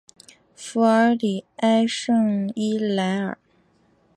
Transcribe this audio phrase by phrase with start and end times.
[0.55, 3.37] 弗尔里埃圣伊莱尔。